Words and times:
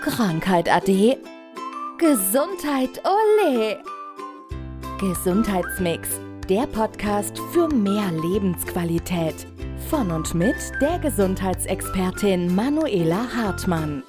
Krankheit 0.00 0.72
ade. 0.72 1.18
Gesundheit 1.98 3.02
ole. 3.04 3.82
Gesundheitsmix, 5.00 6.20
der 6.48 6.66
Podcast 6.66 7.38
für 7.52 7.68
mehr 7.68 8.10
Lebensqualität. 8.12 9.46
Von 9.90 10.12
und 10.12 10.34
mit 10.34 10.56
der 10.80 11.00
Gesundheitsexpertin 11.00 12.54
Manuela 12.54 13.26
Hartmann. 13.34 14.04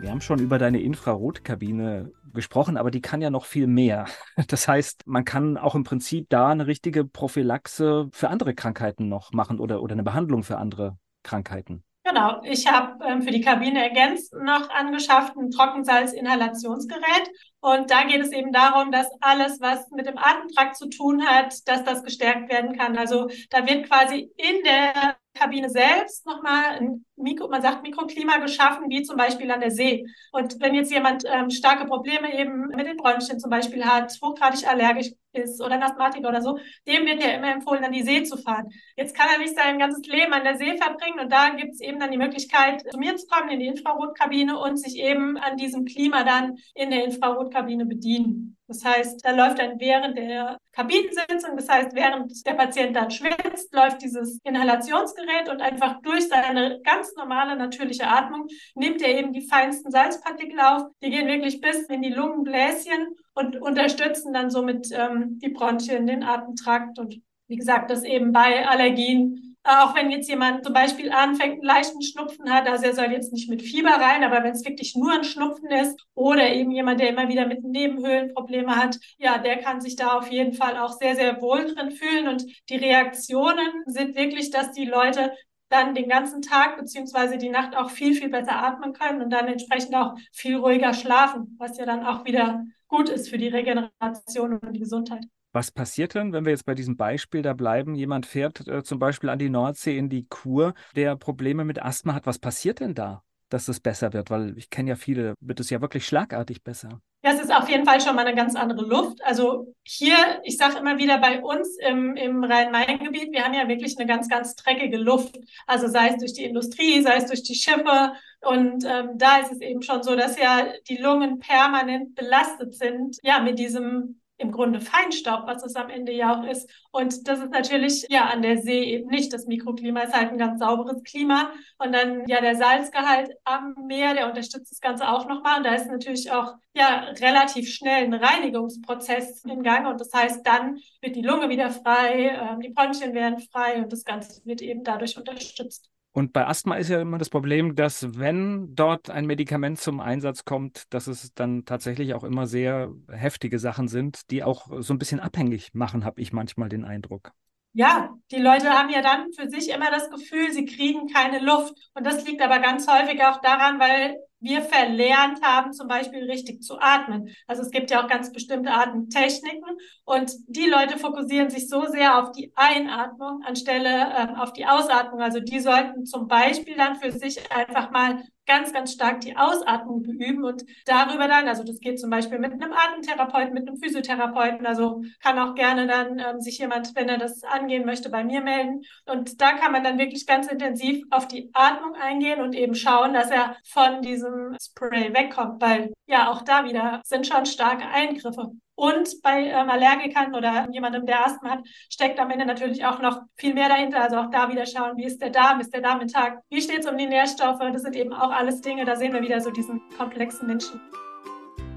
Wir 0.00 0.10
haben 0.10 0.20
schon 0.20 0.38
über 0.38 0.58
deine 0.58 0.80
Infrarotkabine 0.80 2.12
gesprochen, 2.34 2.76
aber 2.76 2.90
die 2.90 3.00
kann 3.00 3.22
ja 3.22 3.30
noch 3.30 3.46
viel 3.46 3.66
mehr. 3.66 4.06
Das 4.48 4.68
heißt, 4.68 5.06
man 5.06 5.24
kann 5.24 5.56
auch 5.56 5.74
im 5.74 5.84
Prinzip 5.84 6.26
da 6.28 6.48
eine 6.48 6.66
richtige 6.66 7.06
Prophylaxe 7.06 8.08
für 8.12 8.28
andere 8.28 8.54
Krankheiten 8.54 9.08
noch 9.08 9.32
machen 9.32 9.60
oder, 9.60 9.80
oder 9.82 9.94
eine 9.94 10.02
Behandlung 10.02 10.42
für 10.42 10.58
andere 10.58 10.98
Krankheiten. 11.22 11.84
Genau, 12.06 12.42
ich 12.44 12.70
habe 12.70 13.02
ähm, 13.06 13.22
für 13.22 13.30
die 13.30 13.40
Kabine 13.40 13.82
ergänzt 13.82 14.34
noch 14.34 14.68
angeschafft 14.68 15.36
ein 15.36 15.50
Trockensalz-Inhalationsgerät. 15.50 17.30
Und 17.60 17.90
da 17.90 18.04
geht 18.04 18.20
es 18.20 18.30
eben 18.30 18.52
darum, 18.52 18.92
dass 18.92 19.08
alles, 19.22 19.58
was 19.62 19.90
mit 19.90 20.06
dem 20.06 20.18
Atemtrakt 20.18 20.76
zu 20.76 20.90
tun 20.90 21.24
hat, 21.24 21.66
dass 21.66 21.82
das 21.82 22.04
gestärkt 22.04 22.50
werden 22.52 22.76
kann. 22.76 22.98
Also 22.98 23.28
da 23.48 23.66
wird 23.66 23.88
quasi 23.88 24.30
in 24.36 24.62
der 24.64 25.16
Kabine 25.32 25.70
selbst 25.70 26.26
nochmal 26.26 26.76
ein 26.78 27.06
Mikro, 27.16 27.48
man 27.48 27.62
sagt 27.62 27.82
Mikroklima 27.82 28.38
geschaffen, 28.38 28.86
wie 28.88 29.02
zum 29.02 29.16
Beispiel 29.16 29.50
an 29.50 29.60
der 29.60 29.70
See. 29.70 30.04
Und 30.32 30.60
wenn 30.60 30.74
jetzt 30.74 30.92
jemand 30.92 31.24
ähm, 31.26 31.50
starke 31.50 31.86
Probleme 31.86 32.34
eben 32.38 32.68
mit 32.68 32.86
den 32.86 32.96
Bronchien 32.96 33.38
zum 33.38 33.50
Beispiel 33.50 33.84
hat, 33.84 34.12
hochgradig 34.22 34.66
allergisch 34.66 35.12
ist 35.32 35.60
oder 35.60 35.74
ein 35.74 35.82
Asthmatiker 35.82 36.28
oder 36.28 36.42
so, 36.42 36.58
dem 36.86 37.06
wird 37.06 37.22
ja 37.22 37.30
immer 37.30 37.52
empfohlen, 37.52 37.84
an 37.84 37.92
die 37.92 38.02
See 38.02 38.22
zu 38.22 38.36
fahren. 38.36 38.68
Jetzt 38.96 39.16
kann 39.16 39.28
er 39.32 39.38
nicht 39.38 39.56
sein 39.56 39.78
ganzes 39.78 40.06
Leben 40.06 40.32
an 40.32 40.44
der 40.44 40.56
See 40.56 40.76
verbringen 40.76 41.20
und 41.20 41.30
da 41.30 41.50
gibt 41.50 41.74
es 41.74 41.80
eben 41.80 42.00
dann 42.00 42.10
die 42.10 42.18
Möglichkeit, 42.18 42.82
zu 42.90 42.98
mir 42.98 43.16
zu 43.16 43.26
kommen 43.26 43.50
in 43.50 43.60
die 43.60 43.66
Infrarotkabine 43.66 44.58
und 44.58 44.76
sich 44.76 44.96
eben 44.98 45.36
an 45.36 45.56
diesem 45.56 45.84
Klima 45.84 46.24
dann 46.24 46.56
in 46.74 46.90
der 46.90 47.04
Infrarotkabine 47.04 47.86
bedienen. 47.86 48.56
Das 48.66 48.82
heißt, 48.82 49.24
da 49.24 49.32
läuft 49.32 49.58
dann 49.58 49.78
während 49.78 50.16
der 50.16 50.56
Kabinensitzung, 50.72 51.54
das 51.56 51.68
heißt, 51.68 51.94
während 51.94 52.46
der 52.46 52.54
Patient 52.54 52.96
dann 52.96 53.10
schwitzt, 53.10 53.74
läuft 53.74 54.00
dieses 54.00 54.38
Inhalationsgerät 54.42 55.50
und 55.50 55.60
einfach 55.60 56.00
durch 56.00 56.26
seine 56.28 56.80
ganz 56.82 57.03
normale 57.16 57.56
natürliche 57.56 58.06
Atmung 58.06 58.46
nimmt 58.74 59.02
er 59.02 59.18
eben 59.18 59.32
die 59.32 59.46
feinsten 59.46 59.90
Salzpartikel 59.90 60.58
auf. 60.60 60.84
Die 61.02 61.10
gehen 61.10 61.28
wirklich 61.28 61.60
bis 61.60 61.84
in 61.86 62.02
die 62.02 62.12
Lungenbläschen 62.12 63.16
und 63.34 63.60
unterstützen 63.60 64.32
dann 64.32 64.50
somit 64.50 64.88
ähm, 64.92 65.38
die 65.40 65.50
Bronchien, 65.50 66.06
den 66.06 66.22
Atemtrakt 66.22 66.98
und 66.98 67.20
wie 67.46 67.56
gesagt, 67.56 67.90
das 67.90 68.04
eben 68.04 68.32
bei 68.32 68.66
Allergien 68.66 69.54
äh, 69.66 69.76
auch 69.76 69.94
wenn 69.94 70.10
jetzt 70.10 70.28
jemand 70.28 70.62
zum 70.64 70.74
Beispiel 70.74 71.10
anfängt, 71.10 71.54
einen 71.54 71.62
leichten 71.62 72.02
Schnupfen 72.02 72.52
hat, 72.52 72.68
also 72.68 72.84
er 72.84 72.94
soll 72.94 73.10
jetzt 73.12 73.32
nicht 73.32 73.48
mit 73.48 73.62
Fieber 73.62 73.92
rein, 73.92 74.22
aber 74.22 74.44
wenn 74.44 74.52
es 74.52 74.64
wirklich 74.64 74.94
nur 74.94 75.12
ein 75.12 75.24
Schnupfen 75.24 75.70
ist 75.70 75.98
oder 76.14 76.52
eben 76.52 76.70
jemand, 76.70 77.00
der 77.00 77.08
immer 77.08 77.28
wieder 77.28 77.46
mit 77.46 77.64
Nebenhöhlenprobleme 77.64 78.76
hat, 78.76 78.98
ja, 79.16 79.38
der 79.38 79.58
kann 79.58 79.80
sich 79.80 79.96
da 79.96 80.18
auf 80.18 80.30
jeden 80.30 80.52
Fall 80.52 80.76
auch 80.76 80.92
sehr, 80.92 81.16
sehr 81.16 81.40
wohl 81.40 81.74
drin 81.74 81.92
fühlen. 81.92 82.28
Und 82.28 82.44
die 82.68 82.76
Reaktionen 82.76 83.84
sind 83.86 84.14
wirklich, 84.16 84.50
dass 84.50 84.72
die 84.72 84.84
Leute 84.84 85.32
dann 85.68 85.94
den 85.94 86.08
ganzen 86.08 86.42
Tag 86.42 86.76
beziehungsweise 86.76 87.38
die 87.38 87.48
Nacht 87.48 87.76
auch 87.76 87.90
viel, 87.90 88.14
viel 88.14 88.28
besser 88.28 88.62
atmen 88.62 88.92
können 88.92 89.22
und 89.22 89.30
dann 89.30 89.48
entsprechend 89.48 89.94
auch 89.94 90.14
viel 90.32 90.56
ruhiger 90.56 90.94
schlafen, 90.94 91.56
was 91.58 91.78
ja 91.78 91.86
dann 91.86 92.04
auch 92.04 92.24
wieder 92.24 92.64
gut 92.88 93.08
ist 93.08 93.28
für 93.28 93.38
die 93.38 93.48
Regeneration 93.48 94.58
und 94.58 94.72
die 94.72 94.80
Gesundheit. 94.80 95.24
Was 95.52 95.70
passiert 95.70 96.14
denn, 96.14 96.32
wenn 96.32 96.44
wir 96.44 96.50
jetzt 96.50 96.66
bei 96.66 96.74
diesem 96.74 96.96
Beispiel 96.96 97.42
da 97.42 97.52
bleiben? 97.52 97.94
Jemand 97.94 98.26
fährt 98.26 98.66
äh, 98.66 98.82
zum 98.82 98.98
Beispiel 98.98 99.30
an 99.30 99.38
die 99.38 99.50
Nordsee 99.50 99.96
in 99.96 100.08
die 100.08 100.26
Kur, 100.26 100.74
der 100.96 101.14
Probleme 101.16 101.64
mit 101.64 101.80
Asthma 101.80 102.14
hat. 102.14 102.26
Was 102.26 102.40
passiert 102.40 102.80
denn 102.80 102.94
da, 102.94 103.22
dass 103.54 103.68
es 103.68 103.80
besser 103.80 104.12
wird? 104.12 104.30
Weil 104.30 104.58
ich 104.58 104.68
kenne 104.68 104.90
ja 104.90 104.96
viele, 104.96 105.34
wird 105.40 105.60
es 105.60 105.70
ja 105.70 105.80
wirklich 105.80 106.06
schlagartig 106.06 106.62
besser. 106.62 107.00
Ja, 107.22 107.32
es 107.32 107.40
ist 107.40 107.54
auf 107.54 107.70
jeden 107.70 107.86
Fall 107.86 108.00
schon 108.02 108.16
mal 108.16 108.26
eine 108.26 108.36
ganz 108.36 108.54
andere 108.54 108.84
Luft. 108.84 109.24
Also 109.24 109.72
hier, 109.82 110.16
ich 110.42 110.58
sage 110.58 110.78
immer 110.78 110.98
wieder 110.98 111.18
bei 111.18 111.40
uns 111.40 111.78
im, 111.78 112.16
im 112.16 112.44
Rhein-Main-Gebiet, 112.44 113.32
wir 113.32 113.44
haben 113.44 113.54
ja 113.54 113.66
wirklich 113.66 113.96
eine 113.96 114.06
ganz, 114.06 114.28
ganz 114.28 114.56
dreckige 114.56 114.98
Luft. 114.98 115.38
Also 115.66 115.88
sei 115.88 116.08
es 116.08 116.18
durch 116.18 116.34
die 116.34 116.44
Industrie, 116.44 117.00
sei 117.00 117.16
es 117.16 117.26
durch 117.26 117.42
die 117.42 117.54
Schiffe. 117.54 118.12
Und 118.42 118.84
ähm, 118.84 119.10
da 119.14 119.38
ist 119.38 119.52
es 119.52 119.60
eben 119.62 119.80
schon 119.80 120.02
so, 120.02 120.16
dass 120.16 120.38
ja 120.38 120.66
die 120.88 120.98
Lungen 120.98 121.38
permanent 121.38 122.14
belastet 122.14 122.74
sind, 122.74 123.16
ja, 123.22 123.40
mit 123.40 123.58
diesem 123.58 124.20
im 124.36 124.50
Grunde 124.50 124.80
Feinstaub, 124.80 125.46
was 125.46 125.64
es 125.64 125.76
am 125.76 125.90
Ende 125.90 126.12
ja 126.12 126.38
auch 126.38 126.44
ist. 126.44 126.68
Und 126.90 127.28
das 127.28 127.38
ist 127.40 127.50
natürlich 127.50 128.06
ja 128.08 128.26
an 128.26 128.42
der 128.42 128.58
See 128.58 128.82
eben 128.82 129.08
nicht. 129.08 129.32
Das 129.32 129.46
Mikroklima 129.46 130.00
ist 130.00 130.14
halt 130.14 130.32
ein 130.32 130.38
ganz 130.38 130.60
sauberes 130.60 131.02
Klima. 131.04 131.52
Und 131.78 131.92
dann 131.92 132.26
ja 132.26 132.40
der 132.40 132.56
Salzgehalt 132.56 133.30
am 133.44 133.74
Meer, 133.86 134.14
der 134.14 134.28
unterstützt 134.28 134.72
das 134.72 134.80
Ganze 134.80 135.08
auch 135.08 135.28
nochmal. 135.28 135.58
Und 135.58 135.64
da 135.64 135.74
ist 135.74 135.86
natürlich 135.86 136.32
auch 136.32 136.54
ja 136.74 137.10
relativ 137.20 137.72
schnell 137.72 138.04
ein 138.04 138.14
Reinigungsprozess 138.14 139.44
in 139.44 139.62
Gang. 139.62 139.86
Und 139.86 140.00
das 140.00 140.12
heißt, 140.12 140.44
dann 140.46 140.78
wird 141.00 141.16
die 141.16 141.22
Lunge 141.22 141.48
wieder 141.48 141.70
frei, 141.70 142.28
äh, 142.28 142.60
die 142.60 142.70
Bronchien 142.70 143.14
werden 143.14 143.38
frei 143.38 143.82
und 143.82 143.92
das 143.92 144.04
Ganze 144.04 144.44
wird 144.44 144.62
eben 144.62 144.82
dadurch 144.82 145.16
unterstützt. 145.16 145.90
Und 146.16 146.32
bei 146.32 146.46
Asthma 146.46 146.76
ist 146.76 146.90
ja 146.90 147.00
immer 147.00 147.18
das 147.18 147.28
Problem, 147.28 147.74
dass 147.74 148.16
wenn 148.16 148.72
dort 148.76 149.10
ein 149.10 149.26
Medikament 149.26 149.80
zum 149.80 149.98
Einsatz 149.98 150.44
kommt, 150.44 150.84
dass 150.94 151.08
es 151.08 151.34
dann 151.34 151.64
tatsächlich 151.64 152.14
auch 152.14 152.22
immer 152.22 152.46
sehr 152.46 152.92
heftige 153.10 153.58
Sachen 153.58 153.88
sind, 153.88 154.30
die 154.30 154.44
auch 154.44 154.68
so 154.78 154.94
ein 154.94 154.98
bisschen 154.98 155.18
abhängig 155.18 155.74
machen, 155.74 156.04
habe 156.04 156.20
ich 156.20 156.32
manchmal 156.32 156.68
den 156.68 156.84
Eindruck. 156.84 157.32
Ja, 157.72 158.14
die 158.30 158.38
Leute 158.38 158.70
haben 158.70 158.90
ja 158.90 159.02
dann 159.02 159.32
für 159.32 159.50
sich 159.50 159.68
immer 159.70 159.90
das 159.90 160.08
Gefühl, 160.08 160.52
sie 160.52 160.64
kriegen 160.64 161.08
keine 161.08 161.40
Luft. 161.40 161.74
Und 161.94 162.06
das 162.06 162.24
liegt 162.24 162.40
aber 162.40 162.60
ganz 162.60 162.86
häufig 162.86 163.20
auch 163.24 163.40
daran, 163.40 163.80
weil 163.80 164.16
wir 164.44 164.62
verlernt 164.62 165.42
haben, 165.42 165.72
zum 165.72 165.88
Beispiel 165.88 166.24
richtig 166.30 166.62
zu 166.62 166.78
atmen. 166.78 167.34
Also 167.46 167.62
es 167.62 167.70
gibt 167.70 167.90
ja 167.90 168.04
auch 168.04 168.08
ganz 168.08 168.30
bestimmte 168.30 168.70
Atemtechniken 168.70 169.78
und 170.04 170.32
die 170.46 170.66
Leute 170.66 170.98
fokussieren 170.98 171.50
sich 171.50 171.68
so 171.68 171.86
sehr 171.86 172.22
auf 172.22 172.32
die 172.32 172.52
Einatmung 172.54 173.42
anstelle 173.44 173.88
äh, 173.88 174.28
auf 174.36 174.52
die 174.52 174.66
Ausatmung. 174.66 175.20
Also 175.20 175.40
die 175.40 175.60
sollten 175.60 176.04
zum 176.04 176.28
Beispiel 176.28 176.76
dann 176.76 176.96
für 176.96 177.10
sich 177.10 177.50
einfach 177.50 177.90
mal 177.90 178.22
ganz, 178.46 178.72
ganz 178.72 178.92
stark 178.92 179.20
die 179.20 179.36
Ausatmung 179.36 180.02
beüben 180.02 180.44
und 180.44 180.64
darüber 180.86 181.28
dann, 181.28 181.48
also 181.48 181.64
das 181.64 181.80
geht 181.80 182.00
zum 182.00 182.10
Beispiel 182.10 182.38
mit 182.38 182.52
einem 182.52 182.72
Atemtherapeuten, 182.72 183.54
mit 183.54 183.68
einem 183.68 183.78
Physiotherapeuten, 183.78 184.66
also 184.66 185.02
kann 185.20 185.38
auch 185.38 185.54
gerne 185.54 185.86
dann 185.86 186.18
ähm, 186.18 186.40
sich 186.40 186.58
jemand, 186.58 186.94
wenn 186.94 187.08
er 187.08 187.18
das 187.18 187.42
angehen 187.44 187.86
möchte, 187.86 188.10
bei 188.10 188.24
mir 188.24 188.40
melden. 188.40 188.82
Und 189.06 189.40
da 189.40 189.52
kann 189.52 189.72
man 189.72 189.84
dann 189.84 189.98
wirklich 189.98 190.26
ganz 190.26 190.46
intensiv 190.48 191.04
auf 191.10 191.28
die 191.28 191.50
Atmung 191.52 191.94
eingehen 191.94 192.40
und 192.40 192.54
eben 192.54 192.74
schauen, 192.74 193.14
dass 193.14 193.30
er 193.30 193.56
von 193.64 194.02
diesem 194.02 194.56
Spray 194.60 195.14
wegkommt, 195.14 195.60
weil 195.60 195.92
ja 196.06 196.30
auch 196.30 196.42
da 196.42 196.64
wieder 196.64 197.00
sind 197.04 197.26
schon 197.26 197.46
starke 197.46 197.86
Eingriffe. 197.86 198.52
Und 198.76 199.22
bei 199.22 199.44
ähm, 199.44 199.70
Allergikern 199.70 200.34
oder 200.34 200.68
jemandem, 200.70 201.06
der 201.06 201.26
Asthma 201.26 201.50
hat, 201.50 201.60
steckt 201.88 202.18
am 202.18 202.30
Ende 202.30 202.44
natürlich 202.44 202.84
auch 202.84 203.00
noch 203.00 203.22
viel 203.36 203.54
mehr 203.54 203.68
dahinter. 203.68 204.02
Also 204.02 204.16
auch 204.16 204.30
da 204.30 204.50
wieder 204.50 204.66
schauen, 204.66 204.96
wie 204.96 205.04
ist 205.04 205.20
der 205.22 205.30
Darm, 205.30 205.60
ist 205.60 205.72
der 205.72 205.80
Darm 205.80 206.00
intakt, 206.00 206.42
wie 206.50 206.60
steht 206.60 206.80
es 206.80 206.86
um 206.86 206.98
die 206.98 207.06
Nährstoffe. 207.06 207.60
Das 207.60 207.82
sind 207.82 207.94
eben 207.94 208.12
auch 208.12 208.30
alles 208.30 208.60
Dinge, 208.60 208.84
da 208.84 208.96
sehen 208.96 209.12
wir 209.12 209.22
wieder 209.22 209.40
so 209.40 209.50
diesen 209.50 209.80
komplexen 209.96 210.48
Menschen. 210.48 210.80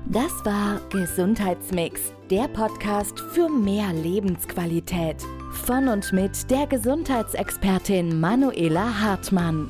Das 0.10 0.46
war 0.46 0.80
Gesundheitsmix, 0.90 2.14
der 2.32 2.48
Podcast 2.48 3.20
für 3.20 3.50
mehr 3.50 3.92
Lebensqualität. 3.92 5.18
Von 5.66 5.90
und 5.90 6.14
mit 6.14 6.50
der 6.50 6.66
Gesundheitsexpertin 6.66 8.18
Manuela 8.20 9.02
Hartmann. 9.02 9.70